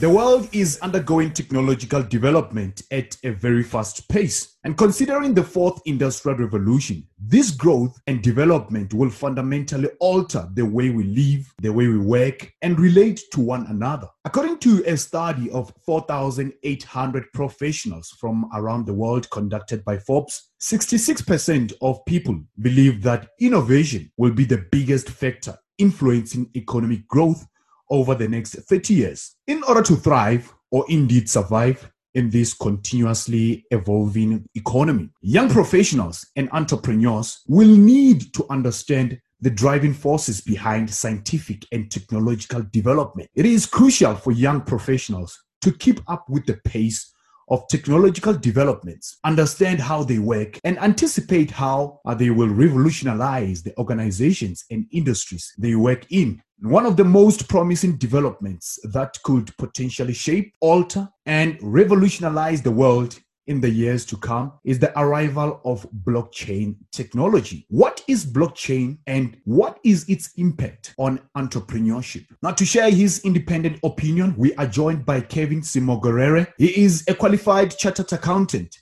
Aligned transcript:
The 0.00 0.08
world 0.08 0.48
is 0.52 0.78
undergoing 0.78 1.32
technological 1.32 2.04
development 2.04 2.82
at 2.92 3.16
a 3.24 3.30
very 3.30 3.64
fast 3.64 4.08
pace. 4.08 4.56
And 4.62 4.78
considering 4.78 5.34
the 5.34 5.42
fourth 5.42 5.80
industrial 5.86 6.38
revolution, 6.38 7.04
this 7.18 7.50
growth 7.50 8.00
and 8.06 8.22
development 8.22 8.94
will 8.94 9.10
fundamentally 9.10 9.88
alter 9.98 10.48
the 10.54 10.64
way 10.64 10.90
we 10.90 11.02
live, 11.02 11.52
the 11.60 11.72
way 11.72 11.88
we 11.88 11.98
work, 11.98 12.48
and 12.62 12.78
relate 12.78 13.22
to 13.32 13.40
one 13.40 13.66
another. 13.66 14.06
According 14.24 14.58
to 14.58 14.84
a 14.86 14.96
study 14.96 15.50
of 15.50 15.72
4,800 15.84 17.32
professionals 17.34 18.10
from 18.20 18.48
around 18.54 18.86
the 18.86 18.94
world 18.94 19.28
conducted 19.30 19.84
by 19.84 19.98
Forbes, 19.98 20.52
66% 20.60 21.72
of 21.82 22.04
people 22.06 22.40
believe 22.60 23.02
that 23.02 23.30
innovation 23.40 24.12
will 24.16 24.32
be 24.32 24.44
the 24.44 24.64
biggest 24.70 25.10
factor 25.10 25.58
influencing 25.78 26.50
economic 26.56 27.06
growth 27.08 27.44
over 27.90 28.14
the 28.14 28.28
next 28.28 28.54
30 28.54 28.94
years. 28.94 29.36
In 29.46 29.62
order 29.64 29.82
to 29.82 29.96
thrive 29.96 30.52
or 30.70 30.84
indeed 30.88 31.28
survive 31.28 31.90
in 32.14 32.30
this 32.30 32.54
continuously 32.54 33.64
evolving 33.70 34.44
economy, 34.54 35.10
young 35.20 35.48
professionals 35.48 36.26
and 36.36 36.48
entrepreneurs 36.52 37.42
will 37.46 37.76
need 37.76 38.32
to 38.34 38.46
understand 38.50 39.20
the 39.40 39.50
driving 39.50 39.94
forces 39.94 40.40
behind 40.40 40.90
scientific 40.90 41.64
and 41.70 41.90
technological 41.90 42.62
development. 42.72 43.30
It 43.34 43.46
is 43.46 43.66
crucial 43.66 44.16
for 44.16 44.32
young 44.32 44.62
professionals 44.62 45.38
to 45.62 45.72
keep 45.72 46.00
up 46.08 46.28
with 46.28 46.44
the 46.46 46.58
pace 46.64 47.12
of 47.50 47.66
technological 47.68 48.34
developments, 48.34 49.18
understand 49.24 49.80
how 49.80 50.02
they 50.02 50.18
work, 50.18 50.58
and 50.64 50.78
anticipate 50.80 51.50
how 51.50 52.00
they 52.16 52.30
will 52.30 52.48
revolutionize 52.48 53.62
the 53.62 53.74
organizations 53.78 54.64
and 54.70 54.86
industries 54.92 55.54
they 55.56 55.74
work 55.74 56.04
in. 56.10 56.42
One 56.60 56.86
of 56.86 56.96
the 56.96 57.04
most 57.04 57.48
promising 57.48 57.98
developments 57.98 58.80
that 58.82 59.16
could 59.22 59.56
potentially 59.58 60.12
shape, 60.12 60.54
alter, 60.60 61.08
and 61.24 61.56
revolutionize 61.62 62.62
the 62.62 62.72
world 62.72 63.16
in 63.46 63.60
the 63.60 63.70
years 63.70 64.04
to 64.06 64.16
come 64.16 64.54
is 64.64 64.80
the 64.80 64.98
arrival 64.98 65.60
of 65.64 65.86
blockchain 66.04 66.74
technology. 66.90 67.64
What 67.68 68.02
is 68.08 68.26
blockchain 68.26 68.98
and 69.06 69.36
what 69.44 69.78
is 69.84 70.08
its 70.08 70.32
impact 70.36 70.96
on 70.98 71.20
entrepreneurship? 71.36 72.26
Now, 72.42 72.50
to 72.50 72.64
share 72.64 72.90
his 72.90 73.20
independent 73.20 73.78
opinion, 73.84 74.34
we 74.36 74.52
are 74.56 74.66
joined 74.66 75.06
by 75.06 75.20
Kevin 75.20 75.60
Ssemwogerere. 75.60 76.48
He 76.58 76.82
is 76.82 77.04
a 77.06 77.14
qualified 77.14 77.78
chartered 77.78 78.12
accountant, 78.12 78.76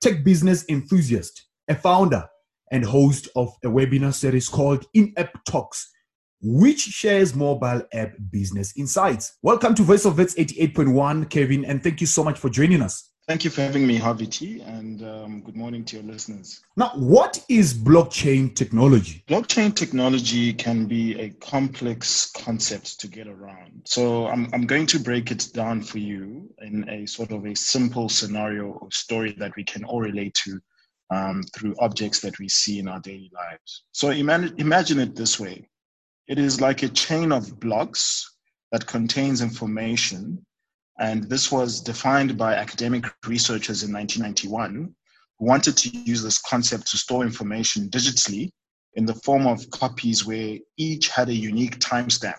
tech 0.00 0.24
business 0.24 0.64
enthusiast, 0.68 1.46
a 1.68 1.76
founder, 1.76 2.28
and 2.72 2.84
host 2.84 3.28
of 3.36 3.54
a 3.64 3.68
webinar 3.68 4.12
series 4.12 4.48
called 4.48 4.86
In 4.92 5.12
App 5.16 5.44
Talks 5.44 5.92
which 6.42 6.80
shares 6.80 7.34
mobile 7.34 7.82
app 7.92 8.12
business 8.30 8.76
insights. 8.76 9.36
Welcome 9.42 9.74
to 9.76 9.82
Voice 9.82 10.04
of 10.04 10.18
Wits 10.18 10.34
88.1, 10.34 11.30
Kevin, 11.30 11.64
and 11.64 11.82
thank 11.82 12.00
you 12.00 12.06
so 12.06 12.22
much 12.22 12.38
for 12.38 12.48
joining 12.48 12.82
us. 12.82 13.10
Thank 13.28 13.42
you 13.42 13.50
for 13.50 13.62
having 13.62 13.84
me, 13.84 13.96
Harvy 13.96 14.28
T, 14.28 14.60
and 14.60 15.02
um, 15.02 15.40
good 15.40 15.56
morning 15.56 15.84
to 15.86 15.96
your 15.96 16.04
listeners. 16.04 16.60
Now, 16.76 16.92
what 16.94 17.44
is 17.48 17.74
blockchain 17.74 18.54
technology? 18.54 19.24
Blockchain 19.26 19.74
technology 19.74 20.52
can 20.52 20.86
be 20.86 21.18
a 21.18 21.30
complex 21.30 22.30
concept 22.30 23.00
to 23.00 23.08
get 23.08 23.26
around. 23.26 23.82
So, 23.84 24.28
I'm, 24.28 24.48
I'm 24.52 24.64
going 24.64 24.86
to 24.86 25.00
break 25.00 25.32
it 25.32 25.48
down 25.52 25.82
for 25.82 25.98
you 25.98 26.48
in 26.62 26.88
a 26.88 27.04
sort 27.06 27.32
of 27.32 27.44
a 27.46 27.56
simple 27.56 28.08
scenario 28.08 28.66
or 28.66 28.92
story 28.92 29.34
that 29.38 29.56
we 29.56 29.64
can 29.64 29.82
all 29.82 30.02
relate 30.02 30.34
to 30.44 30.60
um, 31.10 31.42
through 31.52 31.74
objects 31.80 32.20
that 32.20 32.38
we 32.38 32.48
see 32.48 32.78
in 32.78 32.86
our 32.86 33.00
daily 33.00 33.32
lives. 33.34 33.86
So, 33.90 34.10
imagine, 34.10 34.54
imagine 34.58 35.00
it 35.00 35.16
this 35.16 35.40
way 35.40 35.68
it 36.28 36.38
is 36.38 36.60
like 36.60 36.82
a 36.82 36.88
chain 36.88 37.32
of 37.32 37.60
blocks 37.60 38.36
that 38.72 38.86
contains 38.86 39.40
information 39.40 40.44
and 40.98 41.28
this 41.28 41.52
was 41.52 41.80
defined 41.80 42.38
by 42.38 42.54
academic 42.54 43.04
researchers 43.26 43.82
in 43.82 43.92
1991 43.92 44.94
who 45.38 45.44
wanted 45.44 45.76
to 45.76 45.90
use 45.90 46.22
this 46.22 46.38
concept 46.38 46.90
to 46.90 46.96
store 46.96 47.22
information 47.22 47.90
digitally 47.90 48.50
in 48.94 49.04
the 49.04 49.14
form 49.14 49.46
of 49.46 49.68
copies 49.70 50.24
where 50.24 50.56
each 50.78 51.08
had 51.08 51.28
a 51.28 51.34
unique 51.34 51.78
timestamp, 51.78 52.38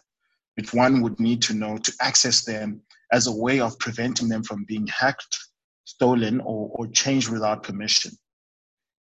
which 0.56 0.74
one 0.74 1.02
would 1.02 1.20
need 1.20 1.42
to 1.44 1.54
know 1.54 1.78
to 1.78 1.94
access 2.02 2.44
them 2.44 2.82
as 3.12 3.28
a 3.28 3.36
way 3.36 3.60
of 3.60 3.78
preventing 3.78 4.28
them 4.28 4.44
from 4.44 4.66
being 4.68 4.88
hacked, 4.88 5.38
stolen, 5.86 6.42
or, 6.42 6.72
or 6.74 6.88
changed 6.88 7.30
without 7.30 7.62
permission. 7.62 8.12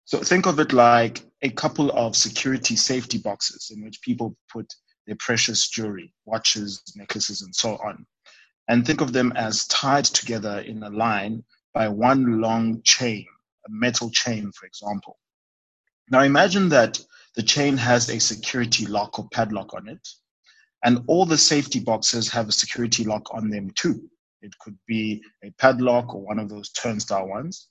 So 0.06 0.18
think 0.20 0.46
of 0.46 0.58
it 0.60 0.72
like 0.72 1.22
a 1.42 1.50
couple 1.50 1.90
of 1.92 2.16
security 2.16 2.76
safety 2.76 3.18
boxes 3.18 3.70
in 3.74 3.84
which 3.84 4.00
people 4.02 4.36
put 4.50 4.72
their 5.06 5.16
precious 5.16 5.68
jewelry, 5.68 6.12
watches, 6.24 6.82
necklaces, 6.96 7.42
and 7.42 7.54
so 7.54 7.76
on 7.84 8.06
and 8.68 8.86
think 8.86 9.00
of 9.00 9.12
them 9.12 9.32
as 9.36 9.66
tied 9.66 10.04
together 10.04 10.60
in 10.60 10.82
a 10.82 10.90
line 10.90 11.44
by 11.74 11.88
one 11.88 12.40
long 12.40 12.80
chain, 12.84 13.26
a 13.66 13.70
metal 13.70 14.10
chain, 14.10 14.50
for 14.52 14.66
example. 14.66 15.18
Now 16.10 16.20
imagine 16.20 16.68
that 16.70 17.00
the 17.34 17.42
chain 17.42 17.76
has 17.76 18.08
a 18.08 18.20
security 18.20 18.86
lock 18.86 19.18
or 19.18 19.28
padlock 19.32 19.74
on 19.74 19.88
it, 19.88 20.06
and 20.84 21.00
all 21.06 21.24
the 21.24 21.38
safety 21.38 21.80
boxes 21.80 22.28
have 22.28 22.48
a 22.48 22.52
security 22.52 23.04
lock 23.04 23.34
on 23.34 23.50
them 23.50 23.70
too. 23.74 24.08
It 24.42 24.58
could 24.58 24.76
be 24.86 25.22
a 25.44 25.50
padlock 25.52 26.14
or 26.14 26.22
one 26.22 26.38
of 26.38 26.48
those 26.48 26.70
turnstile 26.70 27.28
ones. 27.28 27.68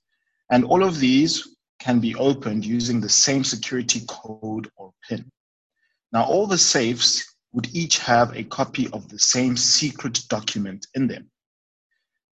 And 0.50 0.64
all 0.64 0.84
of 0.84 1.00
these 1.00 1.48
can 1.82 2.00
be 2.00 2.14
opened 2.16 2.64
using 2.64 3.02
the 3.02 3.10
same 3.10 3.44
security 3.44 4.02
code 4.08 4.70
or 4.76 4.94
PIN. 5.10 5.32
Now, 6.14 6.26
all 6.26 6.46
the 6.46 6.58
safes 6.58 7.36
would 7.54 7.76
each 7.76 7.98
have 7.98 8.36
a 8.36 8.44
copy 8.44 8.88
of 8.94 9.10
the 9.10 9.18
same 9.18 9.58
secret 9.58 10.20
document 10.30 10.86
in 10.94 11.08
them. 11.08 11.32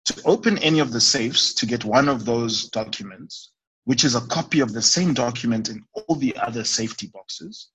To 0.06 0.22
open 0.26 0.58
any 0.58 0.80
of 0.80 0.92
the 0.92 1.00
safes 1.00 1.54
to 1.56 1.66
get 1.66 1.86
one 1.86 2.10
of 2.10 2.26
those 2.26 2.70
documents, 2.70 3.52
which 3.86 4.04
is 4.04 4.16
a 4.16 4.28
copy 4.28 4.60
of 4.60 4.74
the 4.74 4.82
same 4.82 5.14
document 5.14 5.70
in 5.70 5.82
all 5.94 6.16
the 6.16 6.36
other 6.36 6.66
safety 6.66 7.08
boxes, 7.08 7.70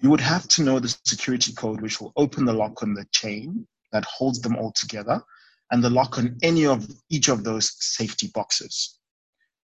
you 0.00 0.10
would 0.10 0.20
have 0.20 0.46
to 0.48 0.62
know 0.62 0.78
the 0.78 0.94
security 1.06 1.54
code 1.54 1.80
which 1.80 1.98
will 1.98 2.12
open 2.16 2.44
the 2.44 2.52
lock 2.52 2.82
on 2.82 2.92
the 2.92 3.06
chain 3.12 3.66
that 3.90 4.04
holds 4.04 4.40
them 4.40 4.54
all 4.56 4.72
together 4.72 5.22
and 5.70 5.82
the 5.82 5.88
lock 5.88 6.18
on 6.18 6.36
any 6.42 6.66
of 6.66 6.86
each 7.08 7.28
of 7.28 7.42
those 7.42 7.74
safety 7.80 8.30
boxes. 8.34 8.95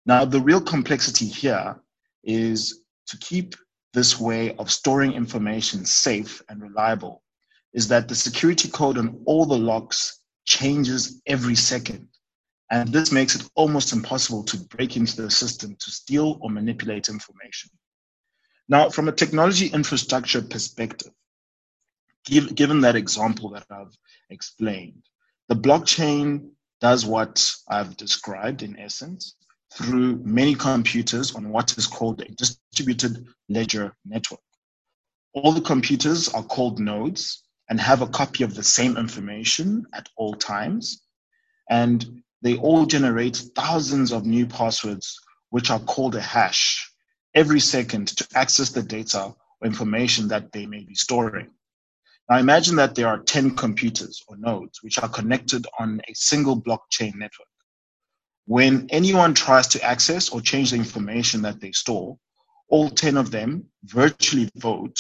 Now, 0.10 0.26
the 0.26 0.42
real 0.42 0.60
complexity 0.60 1.28
here 1.28 1.80
is 2.24 2.82
to 3.10 3.18
keep 3.20 3.54
this 3.94 4.20
way 4.20 4.56
of 4.56 4.72
storing 4.72 5.14
information 5.14 5.86
safe 5.86 6.42
and 6.50 6.60
reliable 6.60 7.22
is 7.74 7.90
that 7.90 8.08
the 8.08 8.16
security 8.16 8.70
code 8.70 8.98
on 8.98 9.22
all 9.28 9.46
the 9.46 9.56
locks 9.56 10.20
changes 10.46 11.22
every 11.28 11.54
second. 11.54 12.08
And 12.72 12.92
this 12.92 13.12
makes 13.12 13.36
it 13.36 13.48
almost 13.54 13.94
impossible 13.94 14.44
to 14.46 14.58
break 14.58 14.98
into 14.98 15.22
the 15.22 15.30
system 15.30 15.76
to 15.76 15.92
steal 15.92 16.40
or 16.42 16.50
manipulate 16.50 17.08
information. 17.08 17.70
Now, 18.68 18.90
from 18.90 19.10
a 19.10 19.12
technology 19.12 19.68
infrastructure 19.68 20.42
perspective, 20.42 21.14
given 22.26 22.82
that 22.82 22.96
example 22.96 23.52
that 23.52 23.68
I've 23.70 23.96
explained, 24.32 25.04
the 25.50 25.56
blockchain 25.56 26.50
does 26.82 27.06
what 27.06 27.54
I've 27.68 27.96
described 27.96 28.64
in 28.64 28.80
essence 28.80 29.36
through 29.74 30.18
many 30.24 30.56
computers 30.56 31.36
on 31.36 31.50
what 31.50 31.78
is 31.78 31.88
called 31.88 32.22
a 32.22 32.32
distributed 32.36 33.26
ledger 33.50 33.96
network. 34.06 34.42
All 35.34 35.52
the 35.52 35.62
computers 35.62 36.28
are 36.30 36.44
called 36.44 36.80
nodes 36.80 37.44
and 37.70 37.80
have 37.80 38.02
a 38.02 38.08
copy 38.08 38.44
of 38.44 38.56
the 38.56 38.64
same 38.64 38.98
information 38.98 39.86
at 39.94 40.10
all 40.16 40.34
times. 40.34 41.04
And 41.70 42.24
they 42.42 42.58
all 42.58 42.86
generate 42.86 43.38
thousands 43.56 44.12
of 44.12 44.26
new 44.26 44.48
passwords, 44.48 45.20
which 45.50 45.70
are 45.70 45.80
called 45.80 46.16
a 46.16 46.22
hash, 46.22 46.92
every 47.36 47.60
second 47.60 48.08
to 48.08 48.28
access 48.34 48.70
the 48.70 48.82
data 48.82 49.36
or 49.62 49.68
information 49.68 50.28
that 50.30 50.52
they 50.52 50.66
may 50.66 50.84
be 50.84 50.96
storing. 50.96 51.52
Now 52.28 52.38
imagine 52.38 52.76
that 52.78 52.96
there 52.96 53.08
are 53.08 53.20
10 53.20 53.56
computers 53.56 54.24
or 54.28 54.38
nodes 54.38 54.82
which 54.82 54.98
are 55.00 55.10
connected 55.10 55.68
on 55.80 56.02
a 56.08 56.14
single 56.14 56.60
blockchain 56.60 57.16
network. 57.16 57.49
When 58.50 58.88
anyone 58.90 59.36
tries 59.36 59.68
to 59.68 59.84
access 59.84 60.30
or 60.30 60.42
change 60.42 60.72
the 60.72 60.78
information 60.78 61.44
that 61.44 61.62
they 61.62 61.72
store, 61.72 62.18
all 62.68 62.90
10 62.90 63.16
of 63.16 63.30
them 63.30 63.68
virtually 63.84 64.50
vote, 64.56 64.98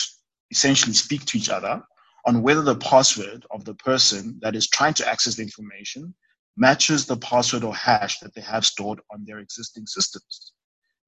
essentially 0.51 0.94
speak 0.94 1.25
to 1.25 1.38
each 1.40 1.50
other 1.50 1.81
on 2.28 2.44
whether 2.44 2.62
the 2.62 2.75
password 2.75 3.48
of 3.50 3.66
the 3.66 3.74
person 3.74 4.38
that 4.44 4.56
is 4.56 4.69
trying 4.69 4.94
to 4.94 5.10
access 5.10 5.34
the 5.34 5.42
information 5.42 6.13
matches 6.57 7.07
the 7.07 7.18
password 7.18 7.63
or 7.63 7.75
hash 7.75 8.19
that 8.19 8.36
they 8.36 8.42
have 8.42 8.68
stored 8.68 9.00
on 9.12 9.25
their 9.25 9.40
existing 9.40 9.88
systems. 9.88 10.54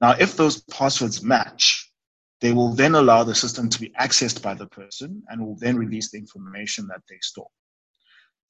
Now, 0.01 0.15
if 0.19 0.35
those 0.35 0.63
passwords 0.63 1.21
match, 1.21 1.91
they 2.39 2.53
will 2.53 2.73
then 2.73 2.95
allow 2.95 3.23
the 3.23 3.35
system 3.35 3.69
to 3.69 3.79
be 3.79 3.93
accessed 3.99 4.41
by 4.41 4.55
the 4.55 4.65
person 4.65 5.21
and 5.27 5.45
will 5.45 5.57
then 5.57 5.77
release 5.77 6.09
the 6.09 6.17
information 6.17 6.87
that 6.87 7.01
they 7.07 7.19
store. 7.21 7.51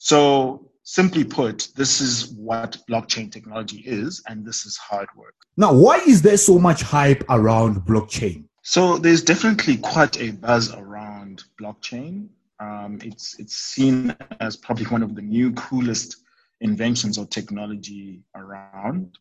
So, 0.04 0.72
simply 0.82 1.24
put, 1.24 1.68
this 1.76 2.02
is 2.02 2.34
what 2.34 2.76
blockchain 2.90 3.32
technology 3.32 3.84
is, 3.86 4.24
and 4.28 4.44
this 4.44 4.66
is 4.66 4.76
how 4.90 5.02
it 5.02 5.10
works. 5.16 5.38
Now, 5.58 5.76
why 5.76 5.98
is 5.98 6.24
there 6.24 6.38
so 6.38 6.58
much 6.58 6.82
hype 6.82 7.24
around 7.30 7.82
blockchain? 7.82 8.46
So, 8.64 8.98
there's 8.98 9.22
definitely 9.22 9.78
quite 9.78 10.20
a 10.20 10.32
buzz 10.32 10.74
around 10.74 11.44
blockchain. 11.62 12.30
Um, 12.60 12.98
it's 13.04 13.38
it's 13.38 13.54
seen 13.54 14.16
as 14.40 14.58
probably 14.58 14.86
one 14.86 15.04
of 15.04 15.14
the 15.14 15.22
new 15.22 15.54
coolest 15.54 16.16
inventions 16.62 17.20
or 17.20 17.28
technology 17.28 18.24
around. 18.36 19.20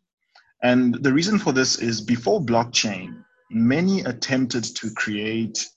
And 0.62 0.94
the 0.94 1.12
reason 1.12 1.38
for 1.38 1.53
this 1.53 1.79
is 1.79 2.00
before 2.00 2.41
blockchain, 2.41 3.23
many 3.50 4.00
attempted 4.05 4.65
to 4.77 4.91
create 4.94 5.69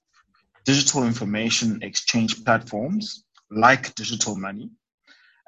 digital 0.64 1.04
information 1.04 1.84
exchange 1.84 2.46
platforms 2.46 3.26
like 3.52 3.94
digital 3.96 4.38
money. 4.38 4.70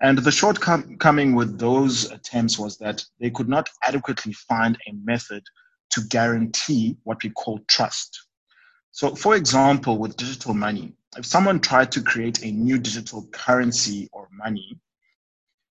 And 0.01 0.17
the 0.17 0.31
shortcoming 0.31 1.35
with 1.35 1.57
those 1.57 2.11
attempts 2.11 2.59
was 2.59 2.77
that 2.79 3.05
they 3.19 3.29
could 3.29 3.47
not 3.47 3.69
adequately 3.81 4.33
find 4.33 4.77
a 4.87 4.93
method 4.93 5.43
to 5.91 6.01
guarantee 6.01 6.97
what 7.03 7.23
we 7.23 7.29
call 7.29 7.59
trust. 7.67 8.27
So, 8.91 9.15
for 9.15 9.35
example, 9.35 9.97
with 9.97 10.17
digital 10.17 10.53
money, 10.53 10.93
if 11.17 11.25
someone 11.25 11.61
tried 11.61 11.93
to 11.93 12.01
create 12.01 12.43
a 12.43 12.51
new 12.51 12.77
digital 12.77 13.25
currency 13.27 14.09
or 14.11 14.27
money 14.31 14.79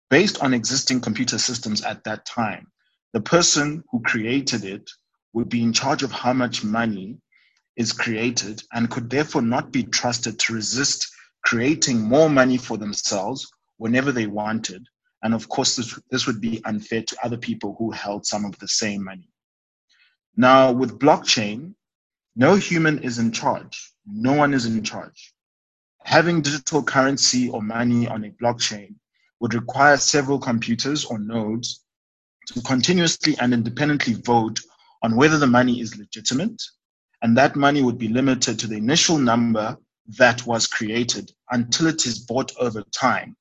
based 0.09 0.43
on 0.43 0.55
existing 0.55 1.01
computer 1.01 1.39
systems 1.39 1.83
at 1.83 2.05
that 2.05 2.25
time, 2.25 2.69
the 3.13 3.21
person 3.21 3.85
who 3.91 4.01
created 4.03 4.65
it 4.65 4.91
would 5.35 5.49
be 5.49 5.63
in 5.63 5.73
charge 5.73 6.03
of 6.03 6.13
how 6.13 6.33
much 6.33 6.65
money 6.65 7.19
is 7.77 7.93
created 7.93 8.63
and 8.73 8.91
could 8.91 9.11
therefore 9.11 9.43
not 9.43 9.71
be 9.71 9.83
trusted 9.83 10.39
to 10.39 10.55
resist 10.55 11.11
creating 11.45 12.01
more 12.01 12.31
money 12.31 12.57
for 12.57 12.79
themselves 12.79 13.51
whenever 13.79 14.13
they 14.13 14.27
wanted. 14.27 14.87
And 15.23 15.35
of 15.35 15.49
course, 15.49 15.77
this, 15.77 15.99
this 16.11 16.27
would 16.27 16.41
be 16.41 16.63
unfair 16.65 17.03
to 17.03 17.17
other 17.25 17.39
people 17.39 17.77
who 17.79 17.91
held 17.91 18.27
some 18.27 18.45
of 18.45 18.59
the 18.59 18.69
same 18.69 19.05
money. 19.05 19.29
Now, 20.37 20.73
with 20.73 20.99
blockchain, 20.99 21.75
no 22.37 22.57
human 22.57 22.99
is 22.99 23.19
in 23.19 23.31
charge. 23.33 23.93
No 24.07 24.33
one 24.33 24.53
is 24.53 24.67
in 24.67 24.83
charge. 24.83 25.33
Having 26.03 26.43
digital 26.43 26.83
currency 26.83 27.49
or 27.49 27.63
money 27.63 28.07
on 28.07 28.25
a 28.25 28.31
blockchain 28.31 28.97
would 29.41 29.55
require 29.55 29.97
several 29.97 30.39
computers 30.39 31.05
or 31.05 31.19
nodes 31.19 31.85
to 32.49 32.61
continuously 32.63 33.37
and 33.41 33.55
independently 33.55 34.15
vote 34.15 34.61
on 35.03 35.17
whether 35.17 35.39
the 35.39 35.47
money 35.47 35.81
is 35.81 35.97
legitimate, 35.97 36.63
and 37.23 37.37
that 37.37 37.57
money 37.57 37.83
would 37.83 37.99
be 37.99 38.09
limited 38.09 38.59
to 38.59 38.67
the 38.67 38.77
initial 38.77 39.17
number 39.17 39.77
that 40.19 40.45
was 40.47 40.67
created 40.67 41.31
until 41.51 41.87
it 41.87 42.05
is 42.07 42.19
bought 42.19 42.53
over 42.59 42.83
time. 42.93 43.37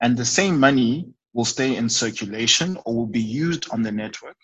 And 0.00 0.16
the 0.16 0.24
same 0.24 0.58
money 0.58 1.12
will 1.32 1.44
stay 1.44 1.76
in 1.76 1.88
circulation 1.88 2.78
or 2.84 2.94
will 2.94 3.06
be 3.06 3.22
used 3.22 3.70
on 3.70 3.82
the 3.82 3.92
network 3.92 4.36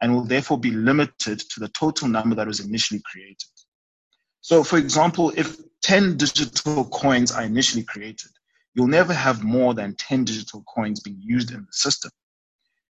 and 0.00 0.12
will 0.12 0.24
therefore 0.24 0.58
be 0.58 0.72
limited 0.72 1.38
to 1.38 1.60
the 1.60 1.68
total 1.68 2.08
number 2.08 2.34
that 2.34 2.46
was 2.46 2.60
initially 2.60 3.00
created. 3.04 3.48
So, 4.40 4.64
for 4.64 4.76
example, 4.76 5.32
if 5.36 5.56
10 5.82 6.16
digital 6.16 6.84
coins 6.86 7.30
are 7.30 7.44
initially 7.44 7.84
created, 7.84 8.30
you'll 8.74 8.88
never 8.88 9.12
have 9.12 9.44
more 9.44 9.74
than 9.74 9.94
10 9.96 10.24
digital 10.24 10.64
coins 10.64 11.00
being 11.00 11.20
used 11.20 11.52
in 11.52 11.60
the 11.60 11.72
system. 11.72 12.10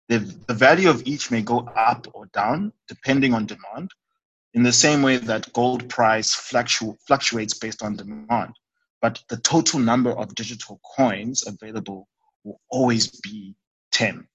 The, 0.09 0.19
the 0.48 0.54
value 0.54 0.89
of 0.89 1.06
each 1.06 1.31
may 1.31 1.42
go 1.42 1.59
up 1.75 2.07
or 2.13 2.27
down 2.27 2.74
depending 2.88 3.33
on 3.33 3.45
demand, 3.45 3.92
in 4.54 4.63
the 4.63 4.74
same 4.74 5.01
way 5.01 5.18
that 5.18 5.51
gold 5.54 5.88
price 5.88 6.36
fluctu- 6.36 6.98
fluctuates 7.06 7.54
based 7.54 7.83
on 7.83 7.95
demand. 7.95 8.54
But 9.01 9.23
the 9.29 9.38
total 9.38 9.79
number 9.79 10.11
of 10.11 10.35
digital 10.35 10.79
coins 10.95 11.45
available 11.45 12.07
will 12.44 12.59
always 12.69 13.07
be 13.21 13.55
10. 13.91 14.27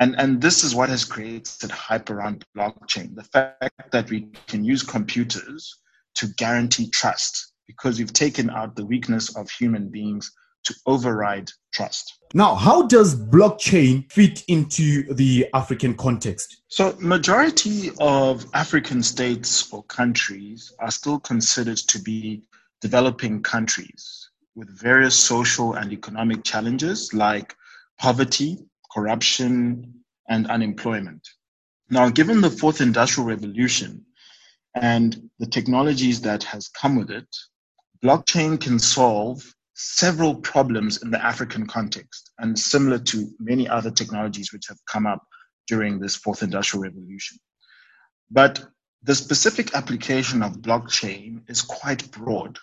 And, 0.00 0.14
and 0.18 0.40
this 0.40 0.62
is 0.62 0.74
what 0.74 0.88
has 0.90 1.04
created 1.04 1.70
hype 1.70 2.10
around 2.10 2.44
blockchain 2.56 3.16
the 3.16 3.24
fact 3.24 3.90
that 3.90 4.10
we 4.10 4.28
can 4.46 4.64
use 4.64 4.82
computers 4.82 5.76
to 6.14 6.28
guarantee 6.36 6.88
trust 6.90 7.52
because 7.66 7.98
we've 7.98 8.12
taken 8.12 8.50
out 8.50 8.76
the 8.76 8.86
weakness 8.86 9.36
of 9.36 9.50
human 9.50 9.88
beings 9.88 10.30
to 10.64 10.74
override 10.86 11.50
trust. 11.72 12.18
Now, 12.34 12.54
how 12.54 12.82
does 12.82 13.14
blockchain 13.14 14.10
fit 14.12 14.42
into 14.48 15.14
the 15.14 15.46
African 15.54 15.94
context? 15.94 16.62
So, 16.68 16.94
majority 17.00 17.90
of 18.00 18.44
African 18.52 19.02
states 19.02 19.72
or 19.72 19.82
countries 19.84 20.72
are 20.78 20.90
still 20.90 21.20
considered 21.20 21.78
to 21.78 21.98
be 22.00 22.42
developing 22.80 23.42
countries 23.42 24.30
with 24.54 24.68
various 24.78 25.16
social 25.16 25.74
and 25.74 25.92
economic 25.92 26.44
challenges 26.44 27.12
like 27.14 27.54
poverty, 27.98 28.58
corruption, 28.92 29.94
and 30.28 30.50
unemployment. 30.50 31.26
Now, 31.90 32.10
given 32.10 32.40
the 32.40 32.50
fourth 32.50 32.80
industrial 32.80 33.28
revolution 33.28 34.04
and 34.74 35.30
the 35.38 35.46
technologies 35.46 36.20
that 36.22 36.42
has 36.44 36.68
come 36.68 36.96
with 36.96 37.10
it, 37.10 37.28
blockchain 38.04 38.60
can 38.60 38.78
solve 38.78 39.42
several 39.74 40.34
problems 40.34 41.02
in 41.02 41.10
the 41.10 41.24
African 41.24 41.66
context 41.66 42.32
and 42.38 42.58
similar 42.58 42.98
to 42.98 43.30
many 43.38 43.68
other 43.68 43.90
technologies 43.90 44.52
which 44.52 44.66
have 44.68 44.78
come 44.86 45.06
up 45.06 45.24
during 45.68 45.98
this 45.98 46.16
fourth 46.16 46.42
industrial 46.42 46.82
revolution. 46.82 47.38
But 48.30 48.64
the 49.02 49.14
specific 49.14 49.74
application 49.74 50.42
of 50.42 50.60
blockchain 50.60 51.48
is 51.48 51.62
quite 51.62 52.10
broad. 52.10 52.58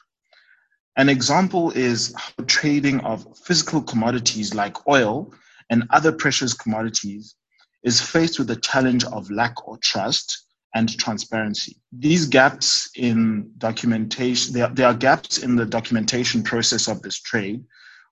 An 0.97 1.09
example 1.09 1.71
is 1.71 2.13
how 2.15 2.43
trading 2.45 3.01
of 3.01 3.27
physical 3.37 3.81
commodities 3.81 4.53
like 4.53 4.87
oil 4.87 5.33
and 5.69 5.83
other 5.89 6.13
precious 6.13 6.53
commodities 6.53 7.35
is 7.83 7.99
faced 7.99 8.39
with 8.39 8.47
the 8.47 8.55
challenge 8.55 9.03
of 9.05 9.29
lack 9.29 9.55
of 9.67 9.81
trust 9.81 10.45
and 10.73 10.97
transparency. 10.97 11.77
These 11.91 12.27
gaps 12.27 12.89
in 12.95 13.51
documentation, 13.57 14.53
there, 14.53 14.69
there 14.69 14.87
are 14.87 14.93
gaps 14.93 15.39
in 15.39 15.55
the 15.55 15.65
documentation 15.65 16.43
process 16.43 16.87
of 16.87 17.01
this 17.01 17.19
trade, 17.19 17.63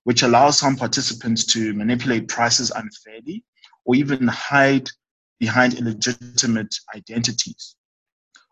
which 0.04 0.22
allows 0.22 0.58
some 0.58 0.76
participants 0.76 1.46
to 1.46 1.72
manipulate 1.72 2.28
prices 2.28 2.70
unfairly 2.70 3.44
or 3.86 3.94
even 3.94 4.28
hide 4.28 4.90
behind 5.40 5.74
illegitimate 5.74 6.74
identities. 6.94 7.76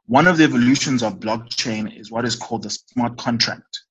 One 0.06 0.26
of 0.26 0.38
the 0.38 0.44
evolutions 0.44 1.02
of 1.02 1.20
blockchain 1.20 1.98
is 1.98 2.10
what 2.10 2.24
is 2.24 2.36
called 2.36 2.64
the 2.64 2.70
smart 2.70 3.16
contract, 3.18 3.81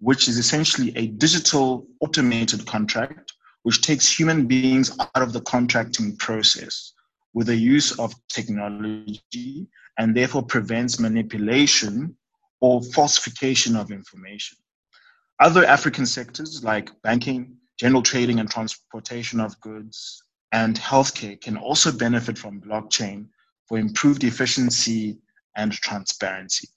which 0.00 0.28
is 0.28 0.38
essentially 0.38 0.92
a 0.96 1.08
digital 1.08 1.86
automated 2.00 2.66
contract 2.66 3.32
which 3.62 3.82
takes 3.82 4.10
human 4.10 4.46
beings 4.46 4.96
out 4.98 5.22
of 5.22 5.32
the 5.32 5.40
contracting 5.42 6.16
process 6.16 6.92
with 7.34 7.48
the 7.48 7.56
use 7.56 7.98
of 7.98 8.14
technology 8.28 9.66
and 9.98 10.16
therefore 10.16 10.42
prevents 10.42 10.98
manipulation 10.98 12.16
or 12.60 12.82
falsification 12.82 13.76
of 13.76 13.90
information. 13.90 14.56
Other 15.40 15.64
African 15.64 16.06
sectors 16.06 16.64
like 16.64 16.90
banking, 17.02 17.56
general 17.78 18.02
trading 18.02 18.40
and 18.40 18.50
transportation 18.50 19.40
of 19.40 19.60
goods, 19.60 20.22
and 20.52 20.76
healthcare 20.76 21.40
can 21.40 21.56
also 21.56 21.92
benefit 21.92 22.38
from 22.38 22.60
blockchain 22.60 23.26
for 23.66 23.78
improved 23.78 24.24
efficiency 24.24 25.18
and 25.56 25.72
transparency. 25.72 26.68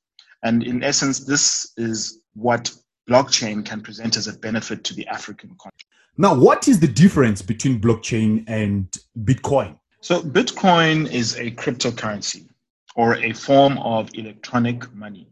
And 0.44 0.64
in 0.64 0.84
essence, 0.84 1.20
this 1.20 1.72
is 1.78 2.20
what 2.34 2.72
blockchain 3.10 3.66
can 3.66 3.82
present 3.82 4.18
as 4.18 4.28
a 4.28 4.34
benefit 4.34 4.84
to 4.86 4.94
the 4.94 5.08
African 5.08 5.50
continent. 5.50 5.84
Now, 6.18 6.36
what 6.36 6.68
is 6.68 6.80
the 6.80 6.88
difference 6.88 7.42
between 7.42 7.80
blockchain 7.80 8.44
and 8.48 8.88
Bitcoin? 9.24 9.78
So, 10.02 10.22
Bitcoin 10.22 11.12
is 11.12 11.36
a 11.38 11.52
cryptocurrency 11.52 12.48
or 12.96 13.16
a 13.16 13.34
form 13.34 13.78
of 13.78 14.10
electronic 14.14 14.94
money. 14.94 15.28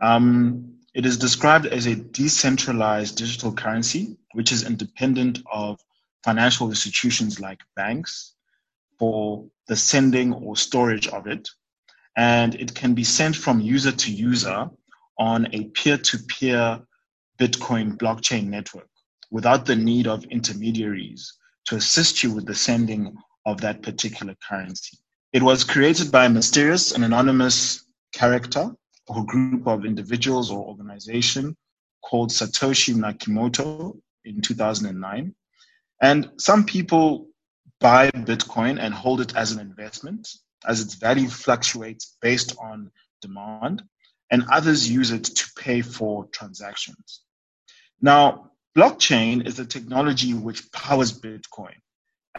Um, 0.00 0.74
it 0.94 1.04
is 1.04 1.18
described 1.18 1.66
as 1.66 1.86
a 1.86 1.96
decentralized 1.96 3.16
digital 3.16 3.52
currency, 3.52 4.16
which 4.32 4.52
is 4.52 4.64
independent 4.64 5.40
of 5.52 5.80
financial 6.22 6.68
institutions 6.68 7.40
like 7.40 7.60
banks 7.76 8.34
for 8.98 9.44
the 9.66 9.76
sending 9.76 10.32
or 10.32 10.56
storage 10.56 11.08
of 11.08 11.26
it. 11.26 11.48
And 12.16 12.54
it 12.54 12.74
can 12.74 12.94
be 12.94 13.04
sent 13.04 13.34
from 13.34 13.60
user 13.60 13.92
to 13.92 14.12
user 14.12 14.70
on 15.18 15.48
a 15.52 15.64
peer 15.64 15.98
to 15.98 16.18
peer 16.18 16.80
Bitcoin 17.38 17.96
blockchain 17.96 18.46
network 18.46 18.88
without 19.30 19.66
the 19.66 19.74
need 19.74 20.06
of 20.06 20.24
intermediaries 20.26 21.32
to 21.66 21.76
assist 21.76 22.22
you 22.22 22.32
with 22.32 22.46
the 22.46 22.54
sending 22.54 23.16
of 23.44 23.60
that 23.60 23.82
particular 23.82 24.34
currency. 24.48 24.98
It 25.32 25.42
was 25.42 25.64
created 25.64 26.12
by 26.12 26.26
a 26.26 26.30
mysterious 26.30 26.92
and 26.92 27.04
anonymous 27.04 27.84
character 28.12 28.70
or 29.08 29.26
group 29.26 29.66
of 29.66 29.84
individuals 29.84 30.50
or 30.50 30.64
organization 30.64 31.56
called 32.02 32.30
Satoshi 32.30 32.94
Nakamoto 32.94 33.98
in 34.24 34.40
2009. 34.40 35.34
And 36.00 36.30
some 36.38 36.64
people 36.64 37.28
buy 37.80 38.10
Bitcoin 38.12 38.78
and 38.78 38.94
hold 38.94 39.20
it 39.20 39.34
as 39.34 39.52
an 39.52 39.58
investment, 39.58 40.28
as 40.64 40.80
its 40.80 40.94
value 40.94 41.28
fluctuates 41.28 42.16
based 42.22 42.56
on 42.60 42.90
demand, 43.20 43.82
and 44.30 44.44
others 44.52 44.88
use 44.88 45.10
it 45.10 45.24
to 45.24 45.50
pay 45.58 45.82
for 45.82 46.26
transactions. 46.26 47.23
Now, 48.00 48.44
Blockchain 48.76 49.46
is 49.46 49.54
the 49.54 49.64
technology 49.64 50.34
which 50.34 50.70
powers 50.72 51.16
Bitcoin, 51.20 51.76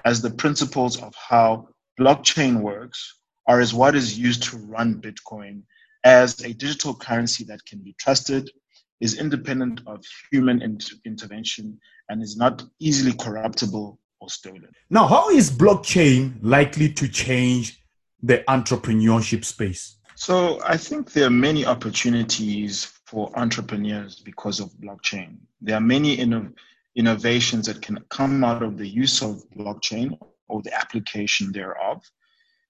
as 0.03 0.21
the 0.21 0.31
principles 0.31 1.01
of 1.01 1.15
how 1.15 1.69
blockchain 1.97 2.59
works 2.59 3.21
are 3.47 3.61
as 3.61 3.73
what 3.73 3.95
is 3.95 4.19
used 4.19 4.43
to 4.43 4.57
run 4.57 5.01
Bitcoin 5.01 5.61
as 6.03 6.41
a 6.43 6.53
digital 6.53 6.93
currency 6.93 7.45
that 7.45 7.65
can 7.65 7.79
be 7.79 7.95
trusted, 7.97 8.51
is 8.99 9.17
independent 9.17 9.79
of 9.87 10.03
human 10.29 10.61
inter- 10.61 10.97
intervention, 11.05 11.79
and 12.09 12.21
is 12.21 12.35
not 12.35 12.61
easily 12.79 13.13
corruptible 13.13 13.97
or 14.19 14.29
stolen. 14.29 14.67
Now, 14.89 15.07
how 15.07 15.29
is 15.29 15.49
blockchain 15.49 16.37
likely 16.41 16.91
to 16.93 17.07
change 17.07 17.81
the 18.21 18.43
entrepreneurship 18.49 19.45
space? 19.45 19.97
So, 20.15 20.59
I 20.65 20.75
think 20.75 21.13
there 21.13 21.27
are 21.27 21.41
many 21.47 21.65
opportunities 21.65 22.91
for 23.05 23.31
entrepreneurs 23.37 24.19
because 24.19 24.59
of 24.59 24.71
blockchain. 24.73 25.37
There 25.61 25.75
are 25.75 25.81
many 25.81 26.17
inno- 26.17 26.53
innovations 26.95 27.67
that 27.67 27.81
can 27.81 28.03
come 28.09 28.43
out 28.43 28.63
of 28.63 28.77
the 28.77 28.87
use 28.87 29.21
of 29.21 29.43
blockchain 29.55 30.17
or 30.47 30.61
the 30.61 30.73
application 30.73 31.51
thereof. 31.51 32.03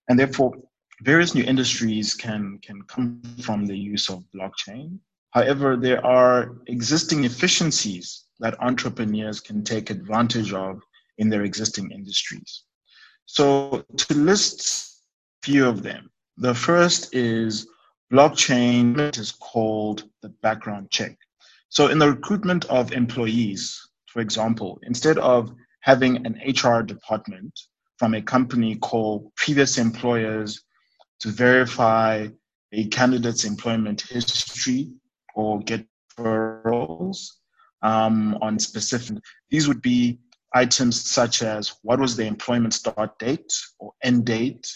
And 0.10 0.20
therefore, 0.20 0.58
various 1.02 1.36
new 1.36 1.44
industries 1.44 2.14
can, 2.14 2.60
can 2.62 2.82
come 2.84 3.22
from 3.42 3.66
the 3.66 3.78
use 3.78 4.10
of 4.10 4.24
blockchain. 4.36 5.00
However, 5.32 5.76
there 5.76 6.06
are 6.06 6.56
existing 6.68 7.24
efficiencies 7.26 8.26
that 8.40 8.62
entrepreneurs 8.62 9.40
can 9.40 9.64
take 9.64 9.90
advantage 9.90 10.54
of 10.54 10.82
in 11.18 11.30
their 11.30 11.44
existing 11.44 11.92
industries. 11.92 12.64
So, 13.26 13.86
to 13.98 14.14
list 14.14 15.02
a 15.42 15.46
few 15.46 15.68
of 15.68 15.82
them, 15.84 16.10
the 16.38 16.54
first 16.54 17.14
is 17.16 17.68
blockchain 18.12 19.18
is 19.18 19.32
called 19.32 20.04
the 20.22 20.30
background 20.42 20.92
check. 20.92 21.18
So, 21.70 21.88
in 21.88 22.00
the 22.00 22.12
recruitment 22.12 22.66
of 22.66 22.92
employees, 22.92 23.80
for 24.06 24.22
example, 24.22 24.80
instead 24.84 25.18
of 25.18 25.54
having 25.82 26.26
an 26.26 26.40
HR 26.46 26.82
department 26.82 27.60
from 27.98 28.14
a 28.14 28.22
company 28.22 28.76
called 28.76 29.32
previous 29.36 29.78
employers 29.78 30.64
to 31.20 31.30
verify 31.30 32.28
a 32.72 32.88
candidate's 32.88 33.46
employment 33.46 34.02
history 34.02 34.90
or 35.34 35.60
get 35.60 35.86
referrals 36.18 37.28
um, 37.82 38.38
on 38.42 38.60
specific. 38.60 39.18
These 39.50 39.68
would 39.68 39.82
be 39.82 40.20
items 40.54 41.10
such 41.10 41.42
as 41.42 41.76
what 41.84 42.00
was 42.00 42.16
the 42.16 42.26
employment 42.26 42.74
start 42.74 43.18
date 43.20 43.52
or 43.80 43.92
end 44.04 44.26
date 44.26 44.68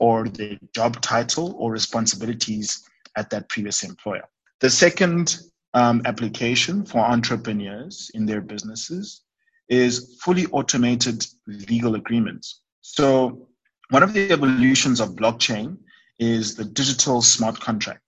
or 0.00 0.24
the 0.28 0.58
job 0.74 1.00
title 1.00 1.54
or 1.58 1.70
responsibilities 1.70 2.82
at 3.16 3.30
that 3.30 3.48
previous 3.48 3.84
employer. 3.84 4.24
The 4.60 4.70
second 4.70 5.38
um, 5.74 6.02
application 6.04 6.84
for 6.84 6.98
entrepreneurs 6.98 8.10
in 8.14 8.26
their 8.26 8.40
businesses 8.40 9.22
is 9.68 10.18
fully 10.24 10.46
automated 10.46 11.24
legal 11.46 11.94
agreements. 11.94 12.62
So, 12.80 13.46
one 13.90 14.02
of 14.02 14.12
the 14.12 14.30
evolutions 14.32 15.00
of 15.00 15.10
blockchain 15.10 15.76
is 16.18 16.54
the 16.54 16.64
digital 16.64 17.22
smart 17.22 17.58
contract. 17.58 18.02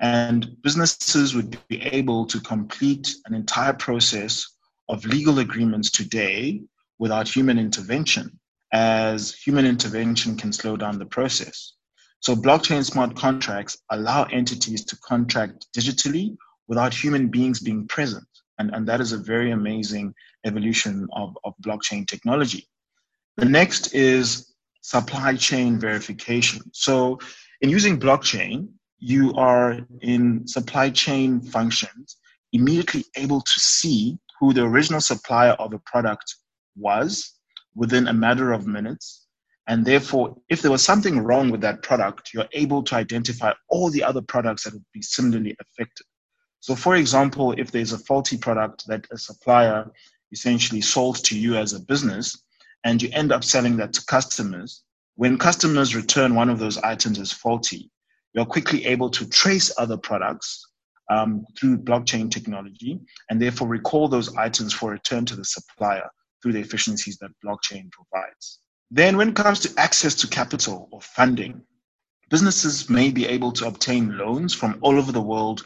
And 0.00 0.56
businesses 0.62 1.34
would 1.34 1.56
be 1.68 1.80
able 1.82 2.26
to 2.26 2.40
complete 2.40 3.14
an 3.26 3.34
entire 3.34 3.72
process 3.72 4.44
of 4.88 5.04
legal 5.06 5.38
agreements 5.38 5.90
today 5.90 6.62
without 6.98 7.28
human 7.28 7.58
intervention, 7.58 8.38
as 8.74 9.32
human 9.32 9.64
intervention 9.64 10.36
can 10.36 10.52
slow 10.52 10.76
down 10.76 10.98
the 10.98 11.06
process. 11.06 11.74
So, 12.20 12.34
blockchain 12.34 12.84
smart 12.84 13.14
contracts 13.14 13.78
allow 13.90 14.24
entities 14.24 14.84
to 14.86 14.96
contract 14.96 15.66
digitally 15.76 16.36
without 16.66 16.92
human 16.92 17.28
beings 17.28 17.60
being 17.60 17.86
present. 17.86 18.26
And, 18.58 18.74
and 18.74 18.86
that 18.88 19.00
is 19.00 19.12
a 19.12 19.18
very 19.18 19.52
amazing 19.52 20.12
evolution 20.44 21.06
of, 21.12 21.38
of 21.44 21.54
blockchain 21.64 22.06
technology. 22.06 22.68
The 23.36 23.44
next 23.44 23.94
is 23.94 24.54
supply 24.80 25.36
chain 25.36 25.78
verification. 25.78 26.62
So, 26.72 27.20
in 27.60 27.70
using 27.70 28.00
blockchain, 28.00 28.68
you 28.98 29.34
are 29.34 29.78
in 30.00 30.48
supply 30.48 30.90
chain 30.90 31.40
functions 31.40 32.16
immediately 32.52 33.04
able 33.16 33.40
to 33.40 33.60
see 33.60 34.18
who 34.40 34.52
the 34.52 34.64
original 34.64 35.00
supplier 35.00 35.52
of 35.52 35.72
a 35.72 35.78
product 35.80 36.34
was 36.76 37.33
within 37.74 38.08
a 38.08 38.12
matter 38.12 38.52
of 38.52 38.66
minutes. 38.66 39.26
And 39.66 39.84
therefore, 39.84 40.36
if 40.50 40.60
there 40.60 40.70
was 40.70 40.82
something 40.82 41.20
wrong 41.20 41.50
with 41.50 41.62
that 41.62 41.82
product, 41.82 42.34
you're 42.34 42.48
able 42.52 42.82
to 42.84 42.96
identify 42.96 43.52
all 43.68 43.90
the 43.90 44.04
other 44.04 44.20
products 44.20 44.64
that 44.64 44.74
would 44.74 44.84
be 44.92 45.02
similarly 45.02 45.56
affected. 45.60 46.06
So, 46.60 46.74
for 46.74 46.96
example, 46.96 47.52
if 47.52 47.70
there's 47.70 47.92
a 47.92 47.98
faulty 47.98 48.36
product 48.36 48.86
that 48.88 49.06
a 49.10 49.18
supplier 49.18 49.90
essentially 50.32 50.80
sold 50.80 51.24
to 51.24 51.38
you 51.38 51.56
as 51.56 51.72
a 51.72 51.80
business, 51.80 52.42
and 52.84 53.00
you 53.00 53.08
end 53.12 53.32
up 53.32 53.42
selling 53.42 53.76
that 53.78 53.94
to 53.94 54.04
customers, 54.06 54.82
when 55.16 55.38
customers 55.38 55.96
return 55.96 56.34
one 56.34 56.50
of 56.50 56.58
those 56.58 56.76
items 56.78 57.18
as 57.18 57.32
faulty, 57.32 57.90
you're 58.34 58.44
quickly 58.44 58.84
able 58.84 59.08
to 59.10 59.28
trace 59.28 59.72
other 59.78 59.96
products 59.96 60.66
um, 61.10 61.46
through 61.58 61.78
blockchain 61.78 62.30
technology 62.30 63.00
and 63.30 63.40
therefore 63.40 63.68
recall 63.68 64.08
those 64.08 64.34
items 64.36 64.72
for 64.72 64.90
return 64.90 65.24
to 65.24 65.36
the 65.36 65.44
supplier 65.44 66.08
through 66.44 66.52
the 66.52 66.60
efficiencies 66.60 67.16
that 67.16 67.30
blockchain 67.42 67.90
provides. 67.90 68.58
Then, 68.90 69.16
when 69.16 69.30
it 69.30 69.34
comes 69.34 69.60
to 69.60 69.80
access 69.80 70.14
to 70.16 70.26
capital 70.26 70.90
or 70.92 71.00
funding, 71.00 71.62
businesses 72.28 72.90
may 72.90 73.10
be 73.10 73.26
able 73.26 73.50
to 73.52 73.66
obtain 73.66 74.18
loans 74.18 74.52
from 74.52 74.78
all 74.82 74.98
over 74.98 75.10
the 75.10 75.22
world 75.22 75.64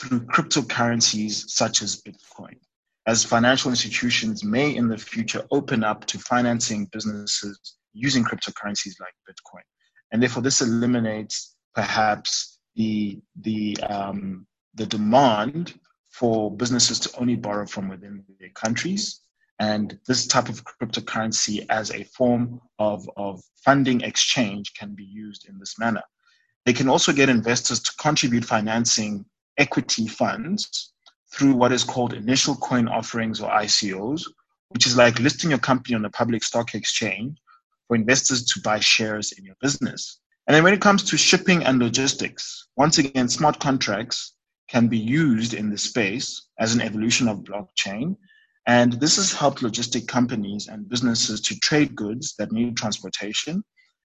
through 0.00 0.26
cryptocurrencies 0.26 1.48
such 1.48 1.82
as 1.82 2.02
Bitcoin, 2.02 2.56
as 3.06 3.24
financial 3.24 3.70
institutions 3.70 4.42
may 4.42 4.74
in 4.74 4.88
the 4.88 4.98
future 4.98 5.46
open 5.52 5.84
up 5.84 6.04
to 6.06 6.18
financing 6.18 6.86
businesses 6.86 7.76
using 7.92 8.24
cryptocurrencies 8.24 8.98
like 8.98 9.14
Bitcoin. 9.30 9.62
And 10.10 10.20
therefore, 10.20 10.42
this 10.42 10.60
eliminates 10.60 11.54
perhaps 11.76 12.58
the, 12.74 13.20
the, 13.40 13.76
um, 13.88 14.48
the 14.74 14.86
demand 14.86 15.78
for 16.10 16.50
businesses 16.50 16.98
to 16.98 17.20
only 17.20 17.36
borrow 17.36 17.66
from 17.66 17.88
within 17.88 18.24
their 18.40 18.50
countries. 18.56 19.20
And 19.60 19.98
this 20.06 20.26
type 20.26 20.48
of 20.48 20.64
cryptocurrency 20.64 21.66
as 21.68 21.90
a 21.90 22.04
form 22.04 22.60
of, 22.78 23.08
of 23.16 23.42
funding 23.64 24.02
exchange 24.02 24.74
can 24.74 24.94
be 24.94 25.04
used 25.04 25.48
in 25.48 25.58
this 25.58 25.78
manner. 25.78 26.02
They 26.64 26.72
can 26.72 26.88
also 26.88 27.12
get 27.12 27.28
investors 27.28 27.80
to 27.80 27.92
contribute 27.98 28.44
financing 28.44 29.24
equity 29.56 30.06
funds 30.06 30.92
through 31.32 31.54
what 31.54 31.72
is 31.72 31.84
called 31.84 32.14
initial 32.14 32.54
coin 32.56 32.88
offerings 32.88 33.40
or 33.40 33.50
ICOs, 33.50 34.22
which 34.68 34.86
is 34.86 34.96
like 34.96 35.18
listing 35.18 35.50
your 35.50 35.58
company 35.58 35.94
on 35.94 36.04
a 36.04 36.10
public 36.10 36.42
stock 36.42 36.74
exchange 36.74 37.38
for 37.86 37.96
investors 37.96 38.44
to 38.44 38.60
buy 38.60 38.78
shares 38.78 39.32
in 39.32 39.44
your 39.44 39.56
business. 39.60 40.20
And 40.46 40.54
then 40.54 40.64
when 40.64 40.72
it 40.74 40.80
comes 40.80 41.02
to 41.04 41.16
shipping 41.16 41.64
and 41.64 41.78
logistics, 41.78 42.68
once 42.76 42.98
again, 42.98 43.28
smart 43.28 43.60
contracts 43.60 44.34
can 44.68 44.88
be 44.88 44.98
used 44.98 45.54
in 45.54 45.70
this 45.70 45.82
space 45.82 46.48
as 46.58 46.74
an 46.74 46.80
evolution 46.80 47.28
of 47.28 47.38
blockchain. 47.38 48.16
And 48.68 48.92
this 49.00 49.16
has 49.16 49.32
helped 49.32 49.62
logistic 49.62 50.06
companies 50.06 50.68
and 50.68 50.86
businesses 50.90 51.40
to 51.40 51.58
trade 51.58 51.96
goods 51.96 52.34
that 52.38 52.52
need 52.52 52.76
transportation 52.76 53.64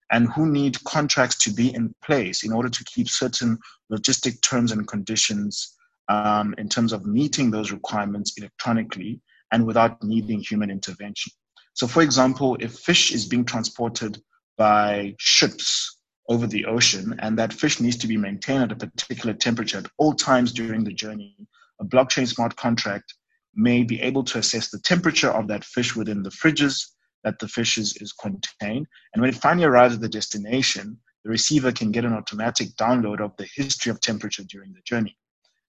and 0.09 0.31
who 0.31 0.49
need 0.49 0.81
contracts 0.85 1.37
to 1.39 1.51
be 1.51 1.75
in 1.75 1.93
place 2.01 2.43
in 2.45 2.53
order 2.53 2.69
to 2.69 2.83
keep 2.85 3.09
certain 3.09 3.59
logistic 3.91 4.41
terms 4.41 4.71
and 4.71 4.87
conditions 4.87 5.75
um, 6.07 6.55
in 6.57 6.69
terms 6.69 6.93
of 6.93 7.05
meeting 7.05 7.51
those 7.51 7.73
requirements 7.73 8.33
electronically 8.37 9.19
and 9.51 9.65
without 9.65 10.01
needing 10.01 10.39
human 10.39 10.71
intervention. 10.71 11.33
So, 11.73 11.85
for 11.85 12.01
example, 12.01 12.55
if 12.61 12.73
fish 12.73 13.11
is 13.11 13.25
being 13.25 13.43
transported 13.43 14.21
by 14.57 15.13
ships 15.19 15.97
over 16.29 16.47
the 16.47 16.65
ocean 16.65 17.19
and 17.19 17.37
that 17.37 17.51
fish 17.51 17.81
needs 17.81 17.97
to 17.97 18.07
be 18.07 18.15
maintained 18.15 18.63
at 18.63 18.71
a 18.71 18.87
particular 18.87 19.33
temperature 19.33 19.79
at 19.79 19.91
all 19.97 20.13
times 20.13 20.53
during 20.53 20.85
the 20.85 20.93
journey, 20.93 21.35
a 21.81 21.85
blockchain 21.85 22.27
smart 22.27 22.55
contract 22.55 23.13
may 23.55 23.83
be 23.83 24.01
able 24.01 24.23
to 24.23 24.39
assess 24.39 24.69
the 24.69 24.79
temperature 24.79 25.29
of 25.29 25.47
that 25.47 25.63
fish 25.63 25.95
within 25.95 26.23
the 26.23 26.29
fridges 26.29 26.89
that 27.23 27.39
the 27.39 27.47
fish 27.47 27.77
is, 27.77 27.95
is 28.01 28.11
contained. 28.11 28.87
And 29.13 29.21
when 29.21 29.29
it 29.29 29.35
finally 29.35 29.65
arrives 29.65 29.95
at 29.95 30.01
the 30.01 30.09
destination, 30.09 30.97
the 31.23 31.29
receiver 31.29 31.71
can 31.71 31.91
get 31.91 32.05
an 32.05 32.13
automatic 32.13 32.69
download 32.75 33.21
of 33.21 33.35
the 33.37 33.47
history 33.55 33.91
of 33.91 34.01
temperature 34.01 34.43
during 34.43 34.73
the 34.73 34.81
journey. 34.83 35.17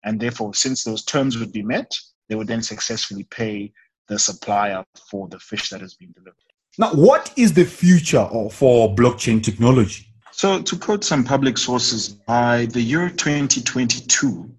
And 0.05 0.21
therefore, 0.21 0.55
since 0.55 0.85
those 0.85 1.05
terms 1.05 1.39
would 1.39 1.53
be 1.53 1.63
met, 1.63 1.97
they 2.29 2.35
would 2.35 2.49
then 2.49 2.63
successfully 2.63 3.25
pay 3.25 3.73
the 4.09 4.19
supplier 4.19 4.85
for 5.11 5.29
the 5.29 5.39
fish 5.39 5.71
that 5.71 5.81
has 5.81 5.95
been 5.95 6.13
delivered. 6.13 6.37
Now, 6.77 6.93
what 6.93 7.33
is 7.37 7.53
the 7.53 7.65
future 7.65 8.29
for 8.51 8.95
blockchain 8.95 9.43
technology? 9.43 10.07
So, 10.33 10.61
to 10.61 10.77
quote 10.77 11.05
some 11.05 11.23
public 11.23 11.57
sources, 11.57 12.09
by 12.09 12.67
the 12.67 12.83
year 12.83 13.09
2022, 13.09 14.51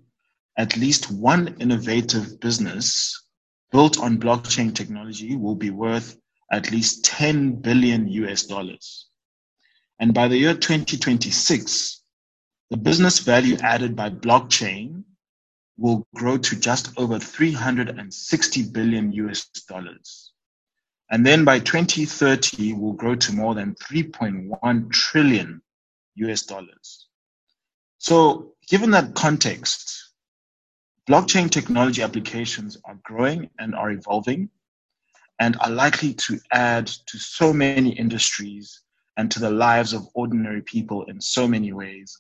at 0.57 0.77
least 0.77 1.11
one 1.11 1.55
innovative 1.59 2.39
business 2.39 3.23
built 3.71 3.99
on 3.99 4.19
blockchain 4.19 4.73
technology 4.73 5.35
will 5.35 5.55
be 5.55 5.69
worth 5.69 6.17
at 6.51 6.71
least 6.71 7.03
10 7.05 7.55
billion 7.55 8.07
US 8.07 8.43
dollars. 8.43 9.07
And 9.99 10.13
by 10.13 10.27
the 10.27 10.37
year 10.37 10.53
2026, 10.53 12.01
the 12.69 12.77
business 12.77 13.19
value 13.19 13.57
added 13.61 13.95
by 13.95 14.09
blockchain 14.09 15.03
will 15.77 16.07
grow 16.15 16.37
to 16.37 16.55
just 16.55 16.97
over 16.97 17.19
360 17.19 18.63
billion 18.71 19.11
US 19.13 19.45
dollars. 19.67 20.31
And 21.11 21.25
then 21.25 21.45
by 21.45 21.59
2030, 21.59 22.73
will 22.73 22.93
grow 22.93 23.15
to 23.15 23.33
more 23.33 23.53
than 23.53 23.75
3.1 23.75 24.91
trillion 24.91 25.61
US 26.15 26.43
dollars. 26.43 27.07
So, 27.97 28.53
given 28.67 28.91
that 28.91 29.13
context, 29.13 30.04
blockchain 31.09 31.49
technology 31.49 32.01
applications 32.01 32.77
are 32.85 32.97
growing 33.03 33.49
and 33.59 33.75
are 33.75 33.91
evolving 33.91 34.49
and 35.39 35.57
are 35.61 35.69
likely 35.69 36.13
to 36.13 36.39
add 36.51 36.87
to 36.87 37.19
so 37.19 37.53
many 37.53 37.91
industries 37.91 38.81
and 39.17 39.29
to 39.31 39.39
the 39.39 39.49
lives 39.49 39.93
of 39.93 40.07
ordinary 40.15 40.61
people 40.61 41.03
in 41.05 41.21
so 41.21 41.47
many 41.47 41.73
ways. 41.73 42.17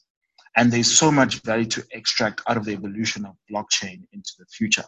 And 0.55 0.71
there's 0.71 0.91
so 0.91 1.11
much 1.11 1.41
value 1.41 1.65
to 1.65 1.83
extract 1.91 2.41
out 2.47 2.57
of 2.57 2.65
the 2.65 2.73
evolution 2.73 3.25
of 3.25 3.35
blockchain 3.51 4.03
into 4.13 4.31
the 4.37 4.45
future. 4.45 4.85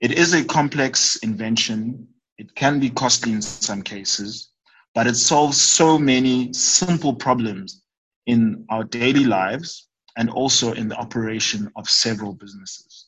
It 0.00 0.12
is 0.12 0.32
a 0.32 0.44
complex 0.44 1.16
invention. 1.16 2.08
It 2.38 2.54
can 2.54 2.80
be 2.80 2.90
costly 2.90 3.32
in 3.32 3.42
some 3.42 3.82
cases, 3.82 4.50
but 4.94 5.06
it 5.06 5.16
solves 5.16 5.60
so 5.60 5.98
many 5.98 6.52
simple 6.52 7.14
problems 7.14 7.82
in 8.26 8.64
our 8.70 8.84
daily 8.84 9.24
lives 9.24 9.88
and 10.16 10.30
also 10.30 10.72
in 10.72 10.88
the 10.88 10.96
operation 10.96 11.70
of 11.76 11.88
several 11.88 12.32
businesses. 12.34 13.06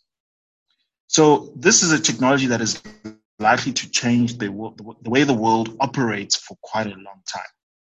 So, 1.06 1.52
this 1.56 1.82
is 1.82 1.92
a 1.92 1.98
technology 1.98 2.46
that 2.46 2.60
is 2.60 2.80
likely 3.38 3.72
to 3.72 3.90
change 3.90 4.38
the, 4.38 4.46
the 5.02 5.10
way 5.10 5.24
the 5.24 5.34
world 5.34 5.76
operates 5.80 6.36
for 6.36 6.56
quite 6.62 6.86
a 6.86 6.90
long 6.90 7.22
time. 7.26 7.42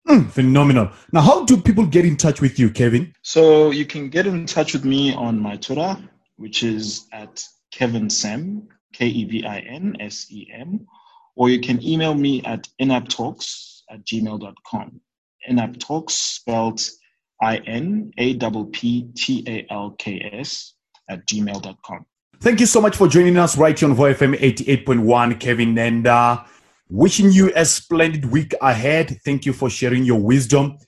Mm, 0.08 0.30
phenomenal. 0.30 0.90
Now, 1.12 1.20
how 1.20 1.44
do 1.44 1.60
people 1.60 1.84
get 1.84 2.06
in 2.06 2.16
touch 2.16 2.40
with 2.40 2.58
you, 2.58 2.70
Kevin? 2.70 3.12
So, 3.22 3.70
you 3.70 3.84
can 3.84 4.08
get 4.08 4.26
in 4.26 4.46
touch 4.46 4.72
with 4.72 4.84
me 4.84 5.12
on 5.12 5.38
my 5.38 5.56
Twitter, 5.56 5.96
which 6.36 6.62
is 6.62 7.06
at 7.12 7.44
Kevin 7.70 8.08
Sem, 8.08 8.68
K 8.92 9.06
E 9.06 9.24
V 9.24 9.44
I 9.44 9.58
N 9.58 9.96
S 10.00 10.26
E 10.30 10.48
M, 10.52 10.86
or 11.36 11.50
you 11.50 11.60
can 11.60 11.82
email 11.82 12.14
me 12.14 12.42
at 12.44 12.68
inapptalks 12.80 13.82
at 13.90 14.04
gmail.com. 14.04 15.00
Inapptalks 15.48 16.10
spelled 16.10 16.80
I 17.42 17.56
N 17.58 18.12
A 18.18 18.36
P 18.36 18.64
P 18.72 19.02
T 19.14 19.44
A 19.46 19.66
L 19.72 19.94
K 19.98 20.30
S 20.32 20.74
at 21.08 21.26
gmail.com. 21.26 22.06
Thank 22.40 22.60
you 22.60 22.66
so 22.66 22.80
much 22.80 22.96
for 22.96 23.06
joining 23.06 23.36
us 23.36 23.58
right 23.58 23.78
here 23.78 23.88
on 23.88 23.94
VOW 23.94 24.14
FM 24.14 24.38
88.1, 24.38 25.38
Kevin. 25.40 25.76
And 25.76 26.06
uh, 26.06 26.42
wishing 26.88 27.30
you 27.30 27.52
a 27.54 27.64
splendid 27.64 28.26
week 28.26 28.54
ahead. 28.62 29.18
Thank 29.24 29.44
you 29.44 29.52
for 29.52 29.68
sharing 29.68 30.04
your 30.04 30.20
wisdom. 30.20 30.78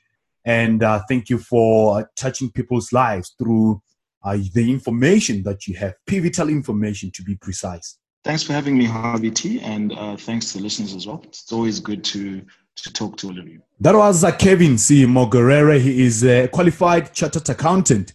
And 0.45 0.83
uh, 0.83 1.03
thank 1.09 1.29
you 1.29 1.39
for 1.39 2.11
touching 2.17 2.51
people's 2.51 2.93
lives 2.93 3.35
through 3.39 3.83
uh, 4.25 4.39
the 4.55 4.71
information 4.71 5.43
that 5.45 5.67
you 5.67 5.75
have, 5.77 5.95
pivotal 6.07 6.49
information 6.49 7.11
to 7.13 7.23
be 7.23 7.37
precise. 7.37 7.99
Thanks 8.25 8.43
for 8.43 8.53
having 8.53 8.79
me, 8.79 8.85
Harvy 8.85 9.31
T. 9.31 9.61
And 9.61 9.93
uh, 9.93 10.17
thanks 10.17 10.53
to 10.53 10.59
the 10.59 10.65
listeners 10.65 10.95
as 10.95 11.07
well. 11.07 11.23
It's 11.25 11.53
always 11.53 11.81
good 11.81 12.05
to 12.05 12.43
to 12.77 12.93
talk 12.93 13.17
to 13.19 13.29
all 13.29 13.39
of 13.39 13.49
you. 13.49 13.61
That 13.81 13.95
was 13.95 14.25
uh, 14.25 14.33
Kevin 14.33 14.75
Ssemwogerere. 14.75 15.81
He 15.81 16.05
is 16.05 16.25
a 16.25 16.49
qualified 16.49 17.13
chartered 17.13 17.49
accountant, 17.49 18.15